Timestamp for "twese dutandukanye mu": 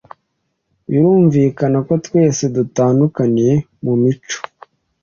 2.05-3.93